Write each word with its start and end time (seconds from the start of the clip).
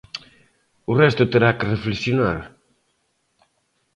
O 0.91 0.93
resto 1.01 1.29
terá 1.31 1.49
que 1.57 1.69
reflexionar. 1.73 2.39